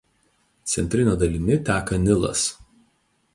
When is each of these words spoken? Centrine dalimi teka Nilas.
Centrine 0.71 1.13
dalimi 1.23 1.55
teka 1.67 1.95
Nilas. 2.07 2.41